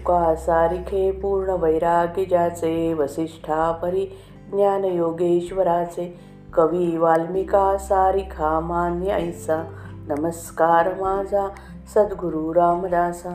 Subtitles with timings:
[0.00, 4.06] शुका सारिखे पूर्ण वैराग्यजाचे वसिष्ठा परी
[4.52, 6.20] ज्ञान योगेश्वराचे
[6.54, 9.62] कवी वाल्मिका सारिखा मान्य ऐसा
[10.08, 11.48] नमस्कार माझा
[11.94, 13.34] सद्गुरू रामदासा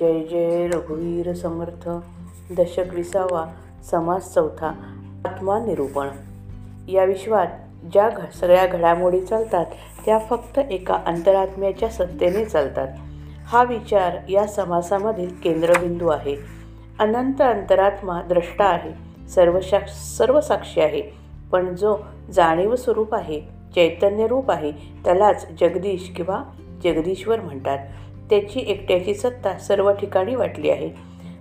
[0.00, 1.88] जय जय रघुवीर समर्थ
[2.58, 3.46] दशक विसावा
[3.90, 4.68] समास चौथा
[5.24, 6.08] आत्मा निरूपण.
[6.88, 7.46] या विश्वात
[7.92, 9.66] ज्या घ सगळ्या घडामोडी चालतात
[10.06, 12.88] त्या फक्त एका अंतरात्म्याच्या सत्तेने चालतात.
[13.46, 16.36] हा विचार या समासामधील केंद्रबिंदू आहे.
[16.98, 18.92] अनंत अंतरात्मा द्रष्टा आहे.
[19.28, 21.02] सर्व साक्ष सर्व साक्षी आहे.
[21.52, 21.96] पण जो
[22.32, 23.40] जाणीव स्वरूप आहे
[23.74, 26.42] चैतन्य रूप आहे त्यालाच जगदीश किंवा
[26.84, 27.78] जगदीश्वर म्हणतात.
[28.30, 30.90] त्याची एकट्याची सत्ता सर्व ठिकाणी वाटली आहे.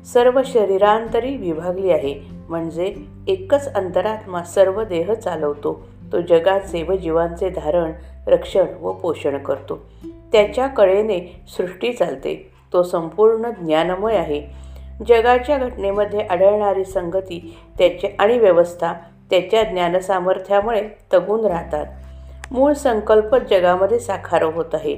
[0.05, 2.21] सर्व शरीरांतरी विभागली आहे.
[2.49, 2.95] म्हणजे
[3.27, 5.87] एकच अंतरात्मा सर्व देह चालवतो.
[6.11, 7.91] तो जगाचे व जीवांचे धारण
[8.27, 9.89] रक्षण व पोषण करतो.
[10.31, 12.51] त्याच्या कळेने सृष्टी चालते.
[12.73, 14.41] तो संपूर्ण ज्ञानमय आहे.
[15.07, 18.93] जगाच्या घटनेमध्ये आढळणारी संगती त्याचे आणि व्यवस्था
[19.29, 21.85] त्याच्या ज्ञानसामर्थ्यामुळे तगून राहतात.
[22.51, 24.95] मूळ संकल्प जगामध्ये साकार होत आहे.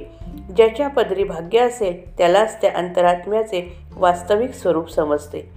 [0.56, 5.50] ज्याच्या पदरी भाग्य असेल त्यालाच त्या अंतरात्म्याचे वास्तविक स्वरूप समजते.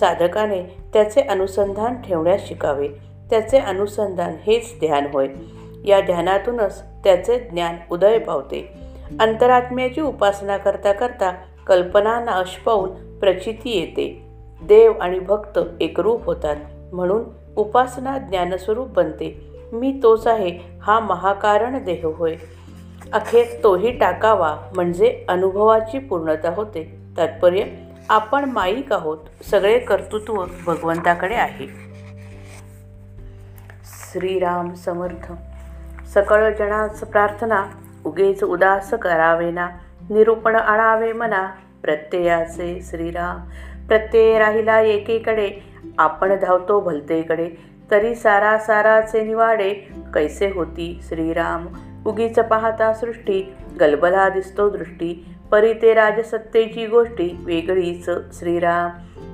[0.00, 0.62] साधकाने
[0.92, 2.88] त्याचे अनुसंधान ठेवण्यास शिकावे.
[3.30, 5.28] त्याचे अनुसंधान हेच ध्यान होय.
[5.84, 8.87] या ध्यानातूनच त्याचे ज्ञान उदय पावते.
[9.20, 11.32] अंतरात्म्याची उपासना करता करता
[11.66, 14.28] कल्पना नाश पाहून प्रचिती येते.
[14.62, 16.56] देव आणि भक्त एकरूप होतात.
[16.92, 17.22] म्हणून
[17.56, 19.50] उपासना ज्ञानस्वरूप बनते.
[19.72, 22.36] मी तोच आहे हा महाकारण देह होय.
[23.12, 26.98] अखेर तोही टाकावा म्हणजे अनुभवाची पूर्णता होते.
[27.16, 27.64] तात्पर्य
[28.08, 29.18] आपण माईक आहोत
[29.50, 31.66] सगळे कर्तृत्व भगवंताकडे आहे.
[34.12, 35.32] श्रीराम समर्थ.
[36.14, 37.64] सकळ जनाच प्रार्थना.
[38.08, 39.68] उगेच उदास करावे ना
[40.10, 41.46] निरूपण आणावे मना.
[41.82, 43.36] प्रत्ययाचे श्रीराम
[43.88, 45.50] प्रत्यय राहिला एकीकडे.
[45.98, 47.50] आपण धावतो भलतेकडे
[47.90, 49.70] तरी सारा साराचे निवाडे.
[50.14, 51.66] कैसे होती श्रीराम?
[52.06, 55.36] उगीच पाहता सृष्टी गलबला दिसतो दृष्टी.
[55.50, 58.90] परी ते राजसत्तेची गोष्टी वेगळीच श्रीराम.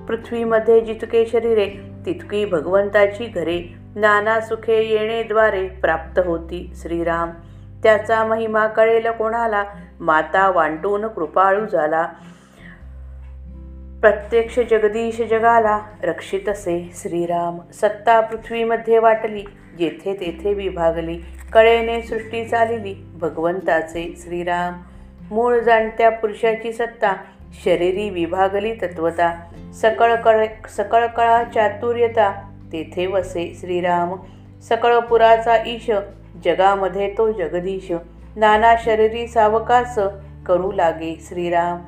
[0.06, 1.68] पृथ्वीमध्ये जितके शरीरे
[2.06, 3.74] तितकी भगवंताची घरे.
[3.96, 7.30] नाना सुखे येणेद्वारे प्राप्त होती श्रीराम.
[7.84, 9.64] त्याचा महिमा कळेल कोणाला?
[10.00, 12.08] माता वांटून कृपाळू झाला.
[14.00, 15.78] प्रत्यक्ष जगदीश जगाला.
[16.02, 17.58] रक्षित असे श्रीराम.
[17.72, 19.44] सत्ता पृथ्वीमध्ये वाटली.
[19.78, 21.20] जेथे तेथे विभागली.
[21.52, 22.94] कळेने सृष्टी चालिली.
[23.14, 24.74] भगवंताचे श्रीराम.
[25.34, 27.12] मूळ जाणत्या पुरुषाची सत्ता.
[27.64, 29.50] शरीरी विभागली तत्वता.
[29.74, 30.46] सकळ कळ
[30.76, 32.50] सकळ कळा चातुर्यता.
[32.72, 34.14] तेथे वसे श्रीराम.
[34.62, 35.90] सकळ पुराचा ईश.
[36.44, 37.92] जगामध्ये तो जगदीश.
[38.36, 39.98] नाना शरीरी सावकास
[40.46, 41.78] करू लागे श्रीराम.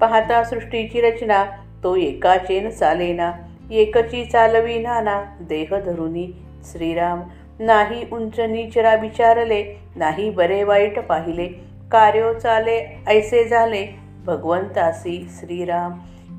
[0.00, 1.44] पाहता सृष्टीची रचना
[1.82, 3.32] तो एकाचेन चालेना.
[3.70, 6.26] एकची चालवी नाना देह धरुनी
[6.72, 7.20] श्रीराम.
[7.60, 9.62] नाही उंच नीचरा विचारले
[9.96, 11.46] नाही बरे वाईट पाहिले.
[11.92, 13.86] कार्यो चाले ऐसे झाले
[14.26, 15.92] भगवंतासी श्रीराम.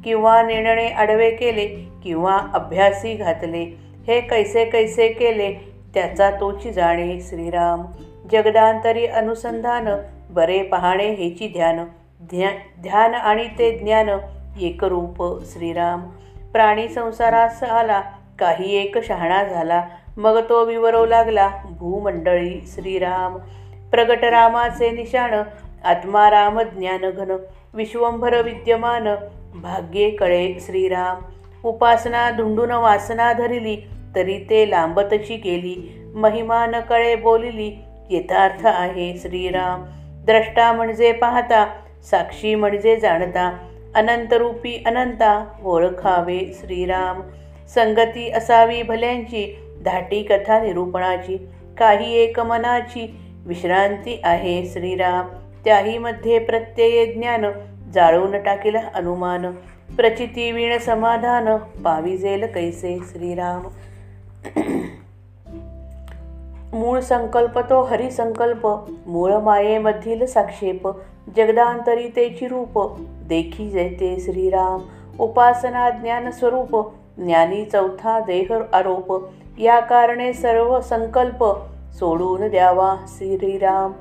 [0.03, 1.65] किंवा निर्णय आडवे केले
[2.03, 3.63] किंवा अभ्यासी घातले.
[4.07, 7.85] हे कैसे कैसे केले त्याचा तोची जाणे श्रीराम.
[8.31, 9.89] जगदांतरी अनुसंधान
[10.29, 11.85] बरे पाहणे हेची ध्यान.
[12.21, 12.49] ध्या
[12.81, 14.09] ध्यान आणि ते ज्ञान
[14.61, 16.01] एकरूप श्रीराम.
[16.53, 18.01] प्राणी संसारास आला
[18.39, 19.83] काही एक शहाणा झाला.
[20.17, 23.37] मग तो विवरो लागला भूमंडळी श्रीराम.
[23.91, 25.41] प्रगट रामाचे निशाण
[25.83, 27.37] आत्माराम ज्ञानघन.
[27.73, 29.07] विश्वंभर विद्यमान
[29.55, 31.21] भाग्ये कळे श्रीराम.
[31.63, 33.77] उपासना धुंडून वासना धरिली
[34.15, 36.01] तरी ते लांबतची गेली.
[36.15, 39.85] महिमा न कळे बोलिली यथार्थ आहे श्रीराम.
[40.25, 41.67] द्रष्टा म्हणजे पाहता
[42.11, 43.57] साक्षी म्हणजे जाणता.
[43.95, 47.21] अनंतरूपी अनंता ओळखावे श्रीराम.
[47.75, 51.47] संगती असावी भल्यांची धाटी कथा निरूपणाची.
[51.77, 53.15] काही एक मनाची
[53.45, 55.27] विश्रांती आहे श्रीराम.
[55.65, 57.45] त्याही मध्ये प्रत्यय ज्ञान
[57.93, 59.51] जाळून टाकेल अनुमान.
[59.97, 63.67] प्रचिती वीण समाधान पाविजेल कैसे श्रीराम.
[66.73, 68.67] मूळ संकल्प तो हरिसंकल्प
[69.07, 70.87] मूळ मायेमधील साक्षेप
[71.37, 74.81] जगदांतरी तेची रूप देखी जेते श्रीराम
[75.19, 79.25] उपासना ज्ञान स्वरूप ज्ञानी चौथा देह आरोप
[79.59, 81.45] या कारणे सर्व संकल्प
[81.99, 83.91] सोडून द्यावा श्रीराम.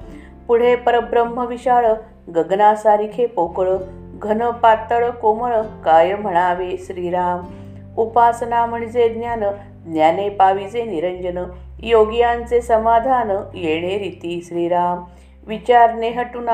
[0.48, 1.86] पुढे परब्रह्म विशाळ
[2.34, 3.68] गगनासारिखे पोकळ
[4.14, 7.40] घन पातळ कोमळ काय म्हणावे श्रीराम?
[7.98, 9.44] उपासना म्हणजे ज्ञान
[9.92, 11.44] ज्ञाने पाविजे निरंजन
[11.82, 15.04] योगियांचे समाधान येणे रीती श्रीराम.
[15.46, 16.48] विचारने हटून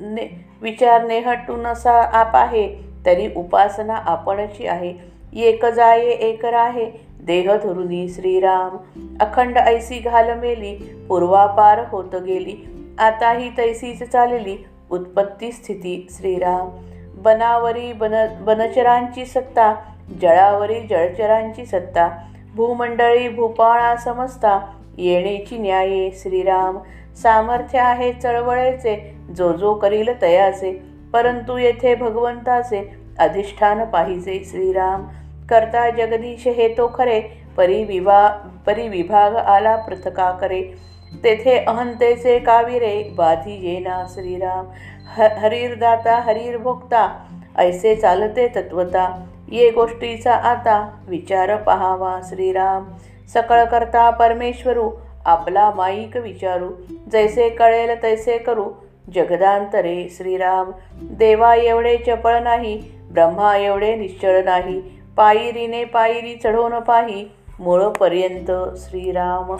[0.00, 2.76] ने विचारने हटून असा आप आहे
[3.06, 4.94] तरी उपासना आपणची आहे.
[5.36, 6.90] एक जाये एक राहे
[7.22, 8.76] देह धरुनी श्रीराम.
[9.20, 12.56] अखंड ऐसी घाल मेली पूर्वापार होत गेली.
[12.98, 14.56] आता ही तैसीच चालली
[14.90, 16.68] उत्पत्ती स्थिती श्रीराम.
[17.22, 19.74] बनावरी बन बनचरांची सत्ता
[20.22, 22.08] जळावरी जळचरांची सत्ता
[22.54, 24.58] भूमंडळी भूपाळा समजता
[24.98, 26.10] येणेची न्याये.
[26.14, 26.78] श्रीराम
[27.22, 28.96] सामर्थ्य आहे चळवळेचे
[29.36, 30.72] जो जो करील तयाचे
[31.12, 32.82] परंतु येथे भगवंताचे
[33.18, 34.42] अधिष्ठान पाहिजे.
[34.44, 35.06] श्रीराम
[35.50, 37.20] करता जगदीश हे तो खरे
[37.56, 38.26] परिविभा
[38.66, 40.62] परिविभाग आला पृथका करे
[41.24, 44.04] तेथे अहंतेचे काविरे बाधी येना.
[44.08, 44.66] श्रीराम
[45.16, 47.08] ह हरीरदाता हरीर भोगता
[47.58, 49.06] ऐसे चालते तत्वता.
[49.50, 52.84] ये गोष्टीचा आता विचार पहावा श्रीराम.
[53.32, 54.90] सकळ करता परमेश्वरू
[55.24, 56.70] आपला माईक विचारू.
[57.12, 58.70] जैसे कळेल तैसे करू.
[59.14, 60.70] जगदांतरे श्रीराम.
[60.94, 62.82] देवा एवढे चपळ नाही
[63.12, 64.82] ब्रह्मा एवढे निश्चळ नाही.
[65.16, 67.28] पायरीने पायरी चढवून पाही
[67.60, 69.56] मूळपर्यंत श्रीराम.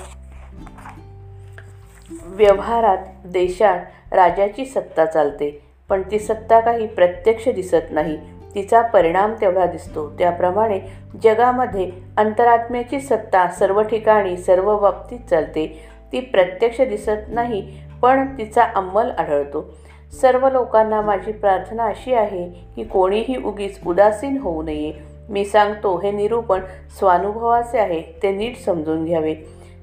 [2.24, 3.80] व्यवहारात देशात
[4.12, 8.18] राजाची सत्ता चालते पण ती सत्ता काही प्रत्यक्ष दिसत नाही.
[8.54, 10.08] तिचा परिणाम तेवढा दिसतो.
[10.18, 10.80] त्याप्रमाणे
[11.22, 15.66] जगामध्ये अंतरात्म्याची सत्ता सर्व ठिकाणी सर्व बाबतीत चालते.
[16.12, 17.62] ती प्रत्यक्ष दिसत नाही
[18.02, 19.74] पण तिचा अंमल आढळतो.
[20.20, 24.92] सर्व लोकांना माझी प्रार्थना अशी आहे की कोणीही उगीच उदासीन होऊ नये.
[25.28, 26.60] मी सांगतो हे निरूपण
[26.98, 29.34] स्वानुभवाचे आहे ते नीट समजून घ्यावे.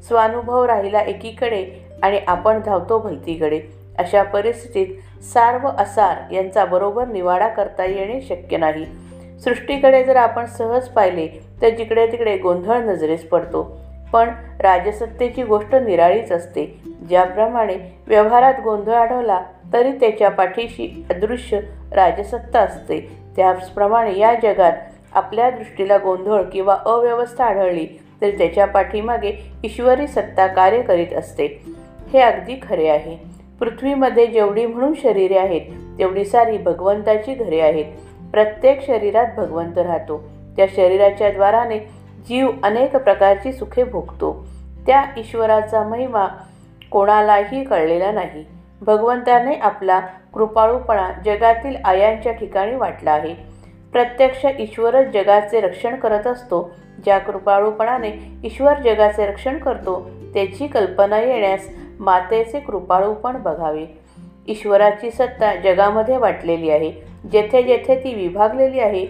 [0.07, 1.65] स्वानुभव राहिला एकीकडे
[2.03, 3.61] आणि आपण धावतो भलतीकडे.
[3.97, 8.85] अशा परिस्थितीत सार्व असार यांचा बरोबर निवाडा करता येणे शक्य नाही.
[9.44, 11.27] सृष्टीकडे जर आपण सहज पाहिले
[11.61, 13.77] तर जिकडे तिकडे गोंधळ नजरेस पडतो.
[14.13, 14.29] पण
[14.59, 16.79] राजसत्तेची गोष्ट निराळीच असते.
[17.09, 17.75] ज्याप्रमाणे
[18.07, 19.41] व्यवहारात गोंधळ आढळला
[19.73, 21.59] तरी त्याच्या पाठीशी अदृश्य
[21.91, 23.17] राजसत्ता असते.
[23.35, 24.73] त्याचप्रमाणे या जगात
[25.13, 27.88] आपल्या दृष्टीला गोंधळ किंवा अव्यवस्था आढळली
[28.21, 31.45] तरी त्याच्या पाठीमागे ईश्वरी सत्ता कार्य करीत असते.
[32.13, 33.37] हे अगदी खरे आहे.
[33.59, 35.62] पृथ्वीमध्ये जेवढी म्हणून शरीरे आहेत
[35.98, 37.86] तेवढी सारी भगवंताची घरे आहेत.
[38.31, 40.24] प्रत्येक शरीरात भगवंत राहतो.
[40.57, 41.80] त्या शरीराच्या द्वाराने
[42.30, 44.48] जीव अनेक प्रकारची सुखे भोगतो.
[44.88, 46.27] त्या ईश्वराचा महिमा
[46.92, 48.45] कोणालाही कळलेला नाही.
[48.81, 50.00] भगवंताने आपला
[50.33, 53.36] कृपाळूपणा जगातील आयांच्या ठिकाणी वाटला आहे.
[53.92, 56.75] प्रत्यक्ष ईश्वरच जगाचे रक्षण करत असतो.
[57.06, 63.85] ज्या कृपाळूपणाने ईश्वर जगाचे रक्षण करतो त्याची कल्पना येण्यास मातेचे कृपाळूपण बघावे.
[64.47, 66.91] ईश्वराची सत्ता जगामध्ये वाटलेली आहे.
[67.31, 69.05] जेथे जेथे ती विभागलेली आहे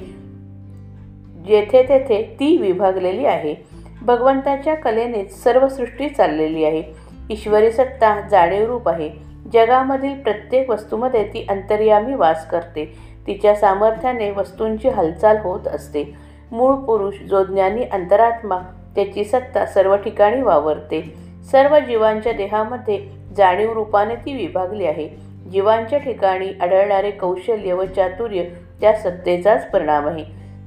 [1.48, 3.56] जेथे तेथे ती विभागलेली आहे.
[4.01, 6.84] भगवंताच्या कलेनेच सर्व सृष्टी चाललेली आहे.
[7.30, 9.10] ईश्वरी सत्ता जाणीवरूप आहे.
[9.54, 12.94] जगामधील प्रत्येक वस्तूमध्ये ती अंतर्यामी वास करते.
[13.28, 16.16] तिच्या सामर्थ्याने वस्तूंची हालचाल होत असते.
[16.51, 18.60] मूळ पुरुष जो ज्ञानी अंतरात्मा
[18.95, 21.27] त्याची सत्ता सर्व ठिकाणी वावरते.
[21.52, 22.98] सर्व जीवांच्या देहामध्ये
[23.38, 25.08] जाणीव रूपाने ती विभागली आहे.
[25.52, 28.44] जीवांच्या ठिकाणी आढळणारे कौशल्य व चातुर्य
[28.82, 30.24] त्या सत्तेचाच परिणाम आहे.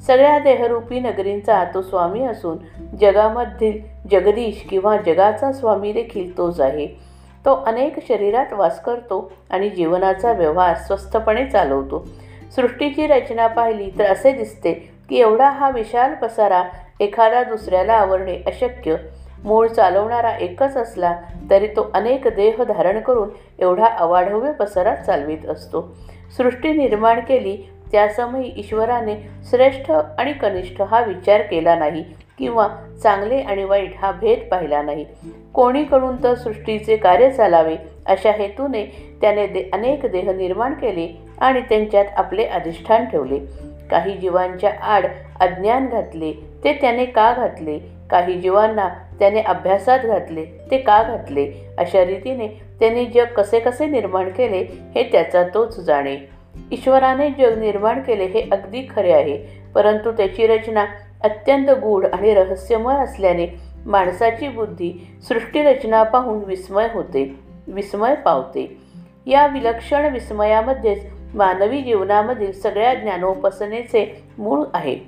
[0.07, 2.59] सगळ्या देहरूपी नगरींचा तो स्वामी असून
[3.01, 3.79] जगामधील
[4.11, 6.87] जगदीश किंवा जगाचा स्वामी देखील तोच आहे.
[7.45, 12.07] तो अनेक शरीरात वास करतो आणि जीवनाचा व्यवहार स्वस्थपणे चालवतो.
[12.57, 14.73] सृष्टीची रचना पाहिली तर असे दिसते
[15.09, 16.63] की एवढा हा विशाल पसारा
[17.01, 18.97] एखादा दुसऱ्याला आवडणे अशक्य.
[19.45, 21.15] मूळ चालवणारा एकच असला
[21.51, 23.29] तरी तो अनेक देह धारण करून
[23.59, 25.97] एवढा अवाढव्य पसरा चालवित असतो.
[26.37, 27.57] सृष्टी निर्माण केली
[27.93, 29.15] त्यासमयी ईश्वराने
[29.51, 32.03] श्रेष्ठ आणि कनिष्ठ हा विचार केला नाही
[32.39, 32.69] किंवा
[33.03, 35.05] चांगले आणि वाईट हा भेद पाहिला नाही.
[35.55, 38.85] कोणीकडून तर सृष्टीचे कार्य चालावे अशा हेतूने
[39.21, 43.39] त्याने दे अनेक देह निर्माण केले आणि त्यांच्यात आपले अधिष्ठान ठेवले.
[43.91, 45.07] काही जीवांच्या आड
[45.41, 46.33] अज्ञान घातले
[46.65, 48.00] ते त्याने का घातले?
[48.11, 48.89] काही जीवांना
[49.19, 51.51] त्याने अभ्यासात घातले ते का घातले?
[51.79, 52.49] अशा रीतीने
[52.81, 56.17] त्याने जग कसे कसे निर्माण केले हे त्याचा तोच जाणे.
[56.73, 60.85] ईश्वराने जग निर्माण केले हे अगदी खरे आहे परंतु त्याची रचना
[61.25, 63.47] अत्यंत गूढ आणि रहस्यमय असल्याने
[63.87, 64.93] माणसाची बुद्धी
[65.29, 68.77] सृष्टीरचना पाहून विस्मय होते विस्मय पावते.
[69.27, 74.99] या विलक्षण विस्मयामध्येच मानवी जीवनामधील सगळ्या ज्ञानोपासनेचे मूळ आहे.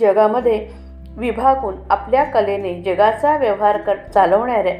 [0.00, 0.68] जगामध्ये
[1.16, 4.74] विभागून आपल्या कलेने जगाचा व्यवहार कर चालवणाऱ्या.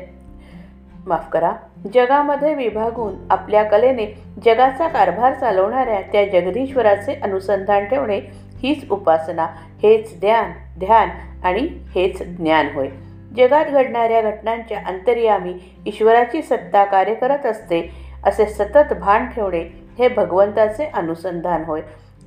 [1.07, 1.53] माफ करा
[1.95, 4.07] जगामध्ये विभागून आपल्या कलेने
[4.45, 8.21] जगाचा कारभार चालवणाऱ्या त्या जगदीश्वराचे अनुसंधान ठेवणे
[8.63, 9.47] हीच उपासना
[9.83, 11.09] हेच ध्यान ध्यान
[11.45, 12.89] आणि हेच ज्ञान होय.
[13.37, 15.55] जगात घडणाऱ्या घटनांच्या अंतर्यामी
[15.87, 17.91] ईश्वराची सत्ता कार्य करत असते
[18.25, 19.61] असे सतत भान ठेवणे
[19.99, 21.81] हे भगवंताचे अनुसंधान होय.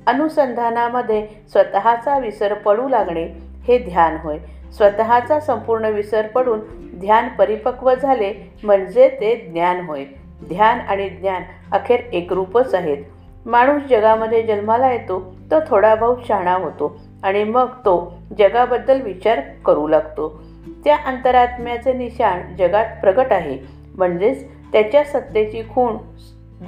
[0.06, 3.28] अनुसंधानामध्ये स्वतःचा विसर पडू लागणे
[3.68, 4.38] हे ध्यान होय.
[4.76, 6.60] स्वतःचा संपूर्ण विसर पडून
[6.98, 10.04] ध्यान परिपक्व झाले म्हणजे ते ज्ञान होय.
[10.48, 11.42] ध्यान आणि ज्ञान
[11.72, 12.96] अखेर एकरूपच आहेत.
[13.46, 19.88] माणूस जगामध्ये जन्माला येतो तो थोडा बहुत शहाणा होतो आणि मग तो जगाबद्दल विचार करू
[19.88, 20.42] लागतो.
[20.84, 23.58] त्या अंतरात्म्याचे निशाण जगात प्रगट आहे.
[23.94, 25.96] म्हणजेच त्याच्या सत्तेची खूण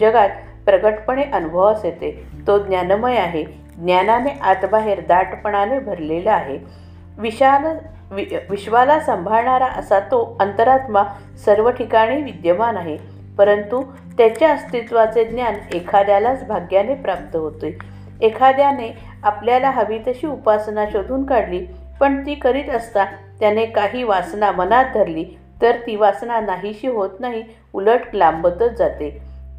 [0.00, 0.28] जगात
[0.64, 2.22] प्रगटपणे अनुभवास येते.
[2.46, 3.44] तो ज्ञानमय आहे.
[3.76, 6.86] ज्ञानाने आतबाहेर दाटपणाने भरलेला आहे.
[7.18, 7.66] विशाल
[8.11, 11.02] वि विश्वाला सांभाळणारा असा तो अंतरात्मा
[11.44, 12.96] सर्व ठिकाणी विद्यमान आहे.
[13.38, 13.82] परंतु
[14.18, 17.78] त्याच्या अस्तित्वाचे ज्ञान एखाद्यालाच भाग्याने प्राप्त होते.
[18.23, 21.66] एखाद्याने आपल्याला हवी तशी उपासना शोधून काढली
[22.00, 23.04] पण ती करीत असता
[23.40, 25.25] त्याने काही वासना मनात धरली
[25.62, 27.42] तर ती वासना नाहीशी होत नाही
[27.73, 29.11] उलट लांबतच जाते.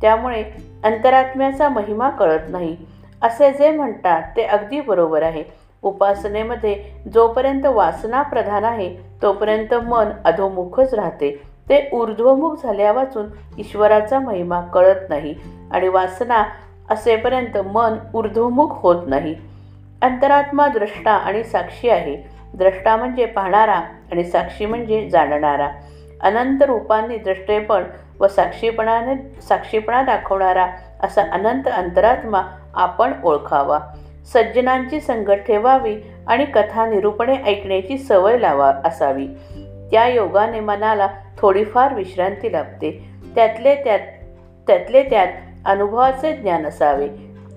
[0.01, 0.43] त्यामुळे
[0.83, 2.77] अंतरात्म्याचा महिमा कळत नाही.
[3.21, 5.43] असे जे म्हणतात ते अगदी बरोबर आहे.
[5.81, 11.41] उपासनेमध्ये जोपर्यंत वासना प्रधान आहे तोपर्यंत मन अधोमुखच राहते.
[11.69, 13.25] ते ऊर्ध्वमुख झाल्यावाचून
[13.57, 15.35] ईश्वराचा महिमा कळत नाही
[15.71, 16.43] आणि वासना
[16.89, 19.35] असेपर्यंत मन ऊर्ध्वमुख होत नाही.
[20.01, 22.37] अंतरात्मा द्रष्टा आणि साक्षी आहे.
[22.53, 23.81] द्रष्टा म्हणजे पाहणारा
[24.11, 25.69] आणि साक्षी म्हणजे जाणणारा.
[26.21, 27.83] अनंत रूपांनी द्रष्टेपण
[28.19, 30.67] व साक्षीपणाने साक्षीपणा दाखवणारा
[31.03, 32.41] असा अनंत अंतरात्मा
[32.73, 33.79] आपण ओळखावा.
[34.33, 35.95] सज्जनांची संगत ठेवावी
[36.27, 39.27] आणि कथा निरूपणे ऐकण्याची सवय लावा असावी.
[39.91, 41.07] त्या योगाने मनाला
[41.37, 43.09] थोडीफार विश्रांती लाभते.
[43.35, 43.99] त्यातले त्यात
[44.67, 45.27] त्यातले त्यात
[45.65, 47.07] अनुभवाचे ज्ञान असावे.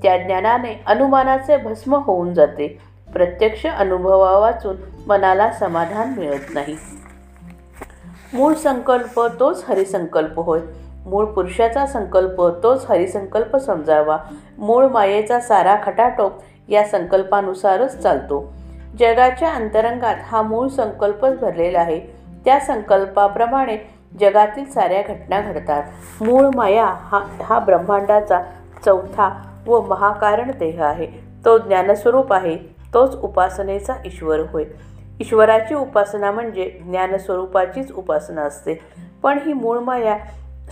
[0.02, 2.78] त्या ज्ञानाने अनुमानाचे भस्म होऊन जाते.
[3.12, 6.76] प्रत्यक्ष अनुभवा वाचून मनाला समाधान मिळत नाही.
[8.34, 10.60] मूळ संकल्प तोच हरिसंकल्प होय.
[11.06, 14.16] मूळ पुरुषाचा संकल्प तोच हरिसंकल्प समजावा.
[14.58, 16.32] मूळ मायेचा सारा खटाटोप
[16.70, 18.52] या संकल्पानुसारच चालतो.
[18.98, 22.00] जगाच्या अंतरंगात हा मूळ संकल्पच भरलेला आहे.
[22.44, 23.76] त्या संकल्पाप्रमाणे
[24.20, 25.82] जगातील साऱ्या घटना घडतात.
[26.22, 28.42] मूळ माया हा हा ब्रह्मांडाचा
[28.84, 31.06] चौथा व महाकारण देह आहे.
[31.44, 32.56] तो ज्ञानस्वरूप आहे.
[32.94, 34.64] तोच उपासनेचा ईश्वर होय.
[35.20, 38.80] ईश्वराची उपासना म्हणजे ज्ञानस्वरूपाचीच उपासना असते.
[39.22, 40.16] पण ही मूळ माया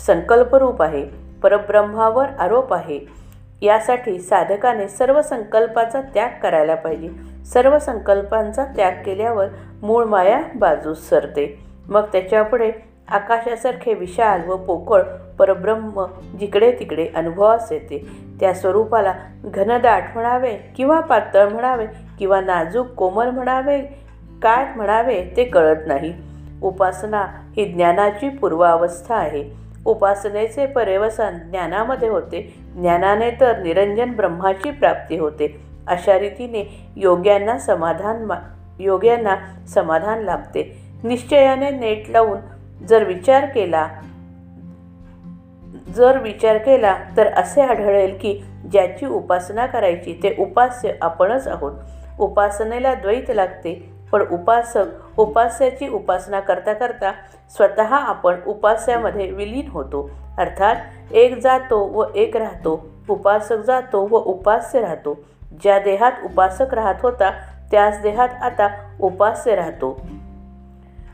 [0.00, 1.10] संकल्परूप आहे.
[1.42, 3.27] परब्रह्मावर आरोप आहे.
[3.62, 7.08] यासाठी साधकाने सर्व संकल्पाचा त्याग करायला पाहिजे.
[7.44, 9.46] सर्व संकल्पांचा त्याग केल्यावर
[9.82, 11.58] मूळ माया बाजूस सरते.
[11.88, 12.72] मग त्याच्यापुढे
[13.08, 15.02] आकाशासारखे विशाल व पोकळ
[15.38, 16.04] परब्रह्म
[16.40, 18.06] जिकडे तिकडे अनुभवास येते.
[18.40, 21.86] त्या स्वरूपाला घनदाट म्हणावे किंवा पातळ म्हणावे
[22.18, 23.80] किंवा नाजूक कोमल म्हणावे
[24.42, 26.14] काय म्हणावे ते कळत नाही.
[26.62, 29.67] उपासना ही ज्ञानाची पूर्वावस्था आहे.
[29.88, 32.54] उपासनेचे पर्यवसान ज्ञानामध्ये होते.
[32.76, 35.60] ज्ञानाने तर निरंजन ब्रह्माची प्राप्ती होते.
[35.86, 38.36] अशा रीतीने योग्यांना समाधान मा
[38.80, 39.36] योग्यांना
[39.68, 40.62] समाधान लाभते.
[41.04, 42.38] निश्चयाने नेट लावून
[42.86, 43.88] जर विचार केला
[45.96, 48.40] जर विचार केला तर असे आढळेल की
[48.72, 51.72] ज्याची उपासना करायची ते उपास्य आपणच आहोत.
[52.20, 53.97] उपासनेला द्वैत लागते.
[54.12, 57.12] पण उपासक उपास्याची उपासना करता करता
[57.56, 60.10] स्वतः आपण उपास्यामध्ये विलीन होतो.
[60.38, 60.76] अर्थात
[61.12, 65.18] एक जातो व एक राहतो उपासक जातो व उपास्य राहतो.
[65.62, 67.30] ज्या देहात उपासक राहत होता
[67.70, 68.68] त्याच देहात आता
[69.00, 70.00] उपास्य राहतो.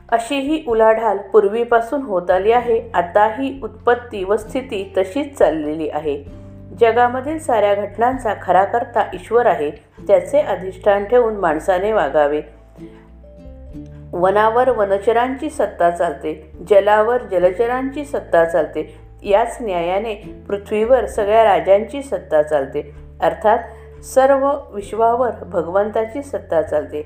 [0.09, 6.23] अशी ही उलाढाल पूर्वीपासून होत आली आहे आता ही उत्पत्ती व स्थिती तशीच चाललेली आहे.
[6.79, 9.71] जगामधील साऱ्या घटनांचा खरा करता ईश्वर आहे
[10.07, 12.41] त्याचे अधिष्ठान ठेवून माणसाने वागावे.
[14.17, 18.99] वनावर वनचरांची सत्ता चालते जलावर जलचरांची सत्ता चालते.
[19.23, 22.95] याच न्यायाने पृथ्वीवर सगळ्या राजांची सत्ता चालते.
[23.21, 23.57] अर्थात
[24.03, 27.01] सर्व विश्वावर भगवंताची सत्ता चालते.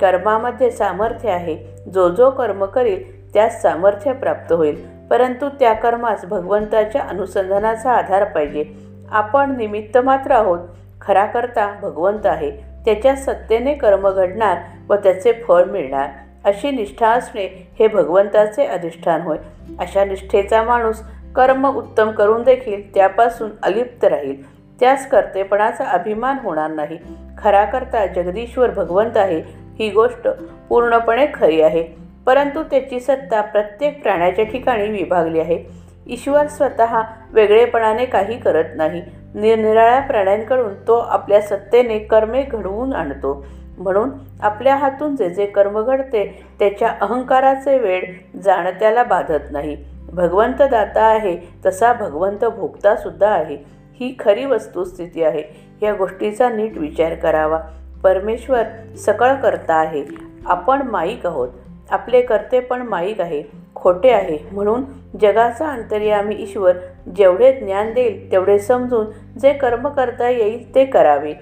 [0.00, 1.56] कर्मामध्ये सामर्थ्य आहे.
[1.94, 4.84] जो जो कर्म करील त्यास सामर्थ्य प्राप्त होईल.
[5.10, 8.64] परंतु त्या कर्मास भगवंताच्या अनुसंधानाचा आधार पाहिजे.
[9.10, 10.58] आपण निमित्त मात्र आहोत.
[11.00, 12.50] खरा करता भगवंत आहे.
[12.84, 16.08] त्याच्या सत्तेने कर्म घडणार व त्याचे फळ मिळणार.
[16.44, 19.36] अशी निष्ठा असणे हे भगवंताचे अधिष्ठान होय.
[19.78, 21.02] अशा निष्ठेचा माणूस
[21.36, 24.54] कर्म उत्तम करून देखील त्यापासून अलिप्त राहील.
[24.80, 26.98] त्यास कर्तेपणाचा अभिमान होणार नाही.
[27.38, 29.42] खरा करता जगदीश्वर भगवंत आहे.
[29.78, 30.28] ही गोष्ट
[30.68, 31.84] पूर्णपणे खरी आहे.
[32.26, 35.64] परंतु त्याची सत्ता प्रत्येक प्राण्याच्या ठिकाणी विभागली आहे.
[36.06, 37.00] ईश्वर स्वतः
[37.32, 39.02] वेगळेपणाने काही करत नाही.
[39.34, 43.46] निरनिराळ्या प्राण्यांकडून तो आपल्या सत्तेने कर्मे घडवून आणतो.
[43.78, 44.10] म्हणून
[44.42, 48.04] आपल्या हातून जे जे कर्म घडते त्याच्या अहंकाराचे वेळ
[48.38, 49.76] जाणत्याला बाधत नाही.
[50.12, 53.56] भगवंत दाता आहे तसा भगवंत भोगता सुद्धा आहे.
[54.00, 55.42] ही खरी वस्तुस्थिती आहे.
[55.82, 57.60] या गोष्टीचा नीट विचार करावा.
[58.02, 58.62] परमेश्वर
[58.96, 60.04] सकळ करता आहे.
[60.46, 61.48] आपण माईक आहोत.
[61.90, 63.42] आपले कर्ते पण माईक आहे.
[63.74, 64.38] खोटे आहे.
[64.52, 64.82] म्हणून
[65.20, 66.72] जगाचा अंतर्यामी ईश्वर
[67.16, 69.06] जेवढे ज्ञान देईल तेवढे समजून
[69.38, 71.34] जे कर्म करता येईल ते करावे.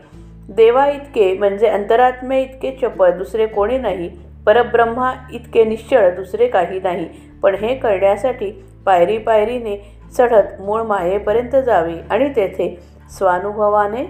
[0.49, 4.11] देवा इतके म्हणजे अंतरात्मे इतके चपळ दुसरे कोणी नाही.
[4.47, 7.09] परब्रह्मा इतके निश्चळ दुसरे काही नाही.
[7.43, 12.79] पण हे करण्यासाठी पायरी पायरीने चढत मूळ मायेपर्यंत जावे आणि तेथे
[13.11, 14.05] स्वानुभवाने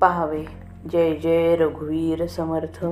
[0.00, 0.44] पाहावे.
[0.92, 2.84] जय जय रघुवीर समर्थ.